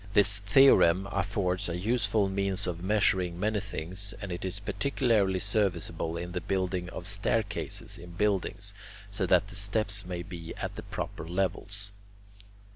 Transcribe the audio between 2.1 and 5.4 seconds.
means of measuring many things, and it is particularly